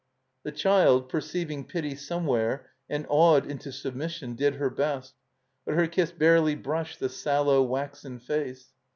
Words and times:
The 0.41 0.51
child, 0.51 1.09
perceiving 1.09 1.63
pity 1.63 1.93
somewhere 1.95 2.71
and 2.89 3.05
awed 3.07 3.45
into 3.45 3.71
submission, 3.71 4.33
did 4.33 4.55
her 4.55 4.71
best, 4.71 5.13
but 5.63 5.75
her 5.75 5.85
kiss 5.85 6.11
barely 6.11 6.55
brushed 6.55 6.99
the 6.99 7.07
sallow, 7.07 7.61
waxen 7.61 8.17
face. 8.17 8.73